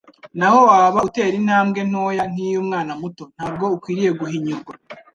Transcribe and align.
naho 0.37 0.59
waba 0.69 0.99
utera 1.07 1.33
intambwe 1.41 1.79
ntoya 1.89 2.23
nk'iy'umwana 2.31 2.91
muto, 3.01 3.23
ntabwo 3.35 3.65
ukwiriye 3.75 4.11
guhinyurwa. 4.19 4.73